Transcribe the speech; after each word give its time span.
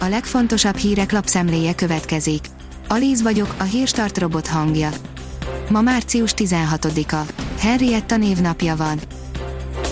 a 0.00 0.08
legfontosabb 0.08 0.76
hírek 0.76 1.12
lapszemléje 1.12 1.74
következik. 1.74 2.44
Alíz 2.88 3.22
vagyok, 3.22 3.54
a 3.58 3.62
hírstart 3.62 4.18
robot 4.18 4.46
hangja. 4.46 4.90
Ma 5.68 5.80
március 5.80 6.34
16-a. 6.36 7.32
Henrietta 7.58 8.16
névnapja 8.16 8.76
van. 8.76 9.00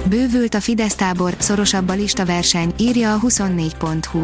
Bővült 0.08 0.54
a 0.54 0.60
Fidesz 0.60 0.94
tábor, 0.94 1.34
szorosabb 1.38 1.88
a 1.88 1.92
lista 1.92 2.24
verseny, 2.24 2.72
írja 2.78 3.14
a 3.14 3.20
24.hu. 3.20 4.20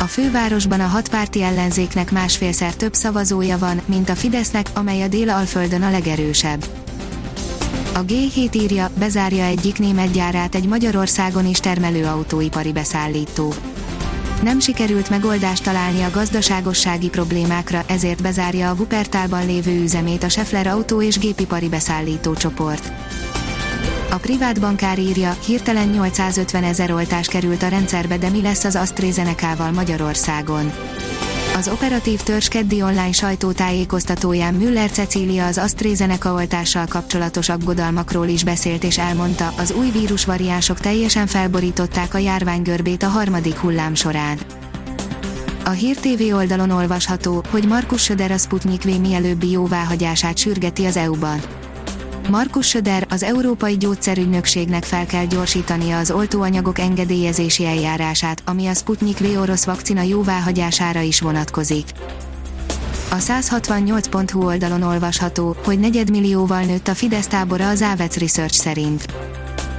A 0.00 0.04
fővárosban 0.04 0.80
a 0.80 0.86
hatpárti 0.86 1.42
ellenzéknek 1.42 2.10
másfélszer 2.10 2.74
több 2.74 2.94
szavazója 2.94 3.58
van, 3.58 3.80
mint 3.84 4.08
a 4.08 4.14
Fidesznek, 4.14 4.66
amely 4.74 5.02
a 5.02 5.08
Dél-Alföldön 5.08 5.82
a 5.82 5.90
legerősebb. 5.90 6.66
A 7.94 8.04
G7 8.04 8.54
írja, 8.54 8.90
bezárja 8.98 9.44
egyik 9.44 9.78
német 9.78 10.10
gyárát 10.10 10.54
egy 10.54 10.66
Magyarországon 10.66 11.46
is 11.46 11.60
termelő 11.60 12.04
autóipari 12.04 12.72
beszállító. 12.72 13.54
Nem 14.42 14.60
sikerült 14.60 15.10
megoldást 15.10 15.64
találni 15.64 16.02
a 16.02 16.10
gazdaságossági 16.10 17.08
problémákra, 17.08 17.84
ezért 17.86 18.22
bezárja 18.22 18.70
a 18.70 18.74
Wuppertalban 18.74 19.46
lévő 19.46 19.82
üzemét 19.82 20.22
a 20.22 20.28
Scheffler 20.28 20.66
autó 20.66 21.02
és 21.02 21.18
gépipari 21.18 21.68
beszállító 21.68 22.34
csoport. 22.34 22.92
A 24.10 24.16
privát 24.16 24.60
bankár 24.60 24.98
írja, 24.98 25.36
hirtelen 25.46 25.88
850 25.88 26.64
ezer 26.64 26.92
oltás 26.92 27.26
került 27.26 27.62
a 27.62 27.68
rendszerbe, 27.68 28.18
de 28.18 28.28
mi 28.28 28.42
lesz 28.42 28.64
az 28.64 28.76
AstraZeneca-val 28.76 29.70
Magyarországon? 29.70 30.72
Az 31.58 31.68
operatív 31.68 32.20
törzs 32.20 32.48
keddi 32.48 32.82
online 32.82 33.12
sajtótájékoztatóján 33.12 34.54
Müller 34.54 34.90
Cecília 34.90 35.46
az 35.46 35.58
AstraZeneca 35.58 36.32
oltással 36.32 36.86
kapcsolatos 36.86 37.48
aggodalmakról 37.48 38.26
is 38.26 38.44
beszélt 38.44 38.84
és 38.84 38.98
elmondta, 38.98 39.52
az 39.56 39.72
új 39.72 39.90
vírusvariánsok 39.90 40.80
teljesen 40.80 41.26
felborították 41.26 42.14
a 42.14 42.18
járványgörbét 42.18 43.02
a 43.02 43.08
harmadik 43.08 43.56
hullám 43.56 43.94
során. 43.94 44.38
A 45.64 45.70
Hír 45.70 45.96
TV 45.96 46.34
oldalon 46.34 46.70
olvasható, 46.70 47.44
hogy 47.50 47.66
Markus 47.66 48.02
Söder 48.02 48.30
a 48.30 48.38
Sputnik 48.38 48.82
V 48.82 49.00
mielőbbi 49.00 49.50
jóváhagyását 49.50 50.38
sürgeti 50.38 50.84
az 50.84 50.96
EU-ban. 50.96 51.57
Markus 52.28 52.66
Söder, 52.66 53.06
az 53.10 53.22
Európai 53.22 53.76
Gyógyszerügynökségnek 53.76 54.84
fel 54.84 55.06
kell 55.06 55.24
gyorsítania 55.24 55.98
az 55.98 56.10
oltóanyagok 56.10 56.78
engedélyezési 56.78 57.66
eljárását, 57.66 58.42
ami 58.44 58.66
a 58.66 58.74
Sputnik 58.74 59.18
V 59.18 59.38
orosz 59.40 59.64
vakcina 59.64 60.02
jóváhagyására 60.02 61.00
is 61.00 61.20
vonatkozik. 61.20 61.84
A 63.10 63.14
168.hu 63.14 64.44
oldalon 64.44 64.82
olvasható, 64.82 65.56
hogy 65.64 65.78
negyedmillióval 65.78 66.62
nőtt 66.62 66.88
a 66.88 66.94
Fidesz 66.94 67.26
tábora 67.26 67.68
az 67.68 67.82
Ávec 67.82 68.16
Research 68.16 68.54
szerint. 68.54 69.06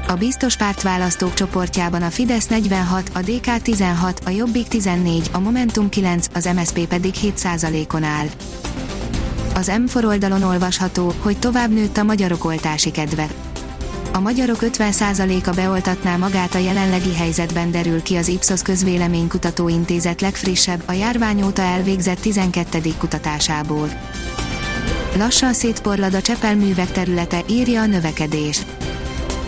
A 0.07 0.13
biztos 0.13 0.57
pártválasztók 0.57 1.33
csoportjában 1.33 2.01
a 2.01 2.09
Fidesz 2.09 2.47
46, 2.47 3.11
a 3.13 3.19
DK 3.19 3.61
16, 3.61 4.21
a 4.25 4.29
Jobbik 4.29 4.67
14, 4.67 5.29
a 5.31 5.39
Momentum 5.39 5.89
9, 5.89 6.27
az 6.33 6.49
MSP 6.55 6.87
pedig 6.87 7.13
7%-on 7.21 8.03
áll. 8.03 8.27
Az 9.59 9.71
M4 9.71 10.05
oldalon 10.05 10.43
olvasható, 10.43 11.13
hogy 11.19 11.39
tovább 11.39 11.71
nőtt 11.71 11.97
a 11.97 12.03
magyarok 12.03 12.45
oltási 12.45 12.91
kedve. 12.91 13.27
A 14.13 14.19
magyarok 14.19 14.57
50%-a 14.61 15.51
beoltatná 15.51 16.17
magát 16.17 16.55
a 16.55 16.57
jelenlegi 16.57 17.15
helyzetben 17.15 17.71
derül 17.71 18.01
ki 18.01 18.15
az 18.15 18.27
Ipsos 18.27 18.61
közvéleménykutató 18.61 19.67
intézet 19.67 20.21
legfrissebb, 20.21 20.83
a 20.85 20.91
járvány 20.91 21.43
óta 21.43 21.61
elvégzett 21.61 22.19
12. 22.19 22.79
kutatásából. 22.97 23.89
Lassan 25.17 25.53
szétporlad 25.53 26.13
a 26.13 26.21
Csepel 26.21 26.55
művek 26.55 26.91
területe, 26.91 27.41
írja 27.49 27.81
a 27.81 27.85
növekedés. 27.85 28.61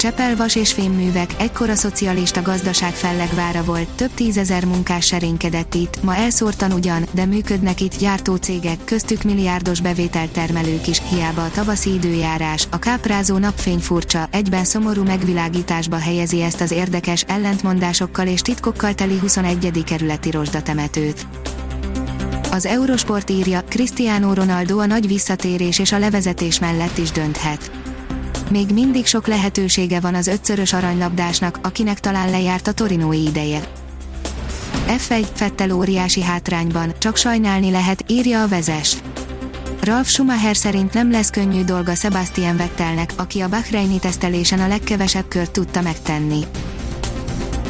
Csepel 0.01 0.35
vas 0.35 0.55
és 0.55 0.73
fémművek, 0.73 1.35
ekkora 1.37 1.75
szocialista 1.75 2.41
gazdaság 2.41 2.93
fellegvára 2.93 3.63
volt, 3.63 3.87
több 3.87 4.13
tízezer 4.13 4.65
munkás 4.65 5.05
serénykedett 5.05 5.73
itt, 5.73 6.03
ma 6.03 6.15
elszórtan 6.15 6.71
ugyan, 6.71 7.05
de 7.11 7.25
működnek 7.25 7.81
itt 7.81 7.97
gyártócégek, 7.97 8.83
köztük 8.83 9.23
milliárdos 9.23 9.81
bevételtermelők 9.81 10.87
is, 10.87 11.01
hiába 11.09 11.43
a 11.43 11.49
tavaszi 11.49 11.93
időjárás, 11.93 12.67
a 12.71 12.79
káprázó 12.79 13.37
napfény 13.37 13.79
furcsa, 13.79 14.27
egyben 14.31 14.63
szomorú 14.63 15.03
megvilágításba 15.03 15.97
helyezi 15.97 16.41
ezt 16.41 16.61
az 16.61 16.71
érdekes, 16.71 17.23
ellentmondásokkal 17.27 18.27
és 18.27 18.41
titkokkal 18.41 18.93
teli 18.93 19.17
21. 19.17 19.83
kerületi 19.85 20.31
rozsdatemetőt. 20.31 21.25
Az 22.51 22.65
Eurosport 22.65 23.29
írja, 23.29 23.63
Cristiano 23.63 24.33
Ronaldo 24.33 24.79
a 24.79 24.85
nagy 24.85 25.07
visszatérés 25.07 25.79
és 25.79 25.91
a 25.91 25.99
levezetés 25.99 26.59
mellett 26.59 26.97
is 26.97 27.11
dönthet 27.11 27.90
még 28.51 28.69
mindig 28.73 29.05
sok 29.05 29.27
lehetősége 29.27 29.99
van 29.99 30.15
az 30.15 30.27
ötszörös 30.27 30.73
aranylabdásnak, 30.73 31.59
akinek 31.61 31.99
talán 31.99 32.29
lejárt 32.29 32.67
a 32.67 32.71
torinói 32.71 33.23
ideje. 33.23 33.61
F1 34.87 35.25
Fettel 35.33 35.71
óriási 35.71 36.21
hátrányban, 36.21 36.93
csak 36.97 37.17
sajnálni 37.17 37.71
lehet, 37.71 38.03
írja 38.07 38.41
a 38.41 38.47
vezes. 38.47 38.97
Ralf 39.81 40.09
Schumacher 40.09 40.55
szerint 40.55 40.93
nem 40.93 41.11
lesz 41.11 41.29
könnyű 41.29 41.63
dolga 41.63 41.95
Sebastian 41.95 42.57
Vettelnek, 42.57 43.13
aki 43.15 43.41
a 43.41 43.49
Bahreini 43.49 43.99
tesztelésen 43.99 44.59
a 44.59 44.67
legkevesebb 44.67 45.27
kört 45.27 45.51
tudta 45.51 45.81
megtenni. 45.81 46.39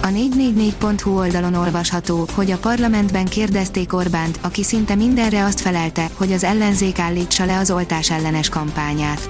A 0.02 0.08
444.hu 0.08 1.18
oldalon 1.18 1.53
olvasható, 1.53 2.28
hogy 2.34 2.52
a 2.52 2.58
parlamentben 2.58 3.25
kérdezték 3.25 3.94
Orbánt, 3.94 4.40
aki 4.42 4.63
szinte 4.63 4.96
mindenre 4.96 5.44
azt 5.44 5.62
felelte, 5.62 6.09
hogy 6.13 6.31
az 6.31 6.44
ellenzék 6.44 7.00
állítsa 7.00 7.46
le 7.46 7.58
az 7.58 7.72
oltás 7.72 8.12
ellenes 8.12 8.50
kampányát. 8.50 9.30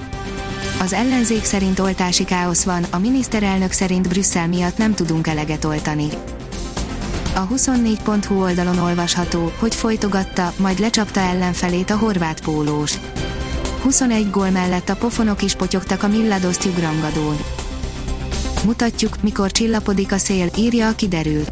Az 0.80 0.92
ellenzék 0.92 1.44
szerint 1.44 1.78
oltási 1.78 2.24
káosz 2.24 2.64
van, 2.64 2.84
a 2.90 2.98
miniszterelnök 2.98 3.72
szerint 3.72 4.08
Brüsszel 4.08 4.48
miatt 4.48 4.76
nem 4.76 4.94
tudunk 4.94 5.26
eleget 5.26 5.64
oltani. 5.64 6.08
A 7.34 7.48
24.hu 7.48 8.42
oldalon 8.42 8.78
olvasható, 8.78 9.52
hogy 9.58 9.74
folytogatta, 9.74 10.52
majd 10.56 10.78
lecsapta 10.78 11.20
ellenfelét 11.20 11.90
a 11.90 11.96
horvát 11.96 12.40
pólós. 12.40 12.94
21 13.82 14.30
gól 14.30 14.50
mellett 14.50 14.88
a 14.88 14.96
pofonok 14.96 15.42
is 15.42 15.54
potyogtak 15.54 16.02
a 16.02 16.08
Millados 16.08 16.56
Tjugrangadón. 16.56 17.36
Mutatjuk, 18.64 19.22
mikor 19.22 19.50
csillapodik 19.50 20.12
a 20.12 20.18
szél, 20.18 20.50
írja 20.56 20.88
a 20.88 20.94
kiderül. 20.94 21.44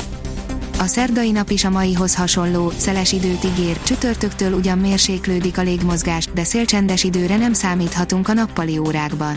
A 0.81 0.87
szerdai 0.87 1.31
nap 1.31 1.51
is 1.51 1.65
a 1.65 1.71
maihoz 1.71 2.15
hasonló, 2.15 2.73
szeles 2.77 3.13
időt 3.13 3.45
ígér, 3.45 3.83
csütörtöktől 3.83 4.53
ugyan 4.53 4.79
mérséklődik 4.79 5.59
a 5.59 5.63
légmozgás, 5.63 6.27
de 6.35 6.45
szélcsendes 6.45 7.05
időre 7.05 7.37
nem 7.37 7.53
számíthatunk 7.53 8.29
a 8.29 8.33
nappali 8.33 8.79
órákban. 8.79 9.37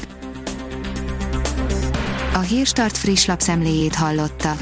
A 2.33 2.39
Hírstart 2.39 2.97
friss 2.97 3.25
lapszemléjét 3.25 3.95
hallotta. 3.95 4.55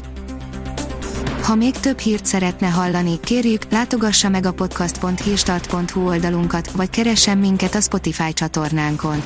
Ha 1.42 1.54
még 1.54 1.72
több 1.72 1.98
hírt 1.98 2.26
szeretne 2.26 2.68
hallani, 2.68 3.20
kérjük, 3.20 3.62
látogassa 3.70 4.28
meg 4.28 4.46
a 4.46 4.52
podcast.hírstart.hu 4.52 6.06
oldalunkat, 6.06 6.70
vagy 6.70 6.90
keressen 6.90 7.38
minket 7.38 7.74
a 7.74 7.80
Spotify 7.80 8.32
csatornánkon. 8.32 9.22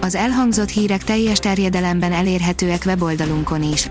Az 0.00 0.14
elhangzott 0.14 0.68
hírek 0.68 1.04
teljes 1.04 1.38
terjedelemben 1.38 2.12
elérhetőek 2.12 2.82
weboldalunkon 2.86 3.62
is. 3.62 3.90